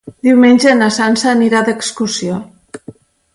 [0.27, 2.41] Diumenge na Sança anirà d'excursió.